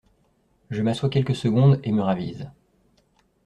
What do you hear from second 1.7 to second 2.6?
et me ravise.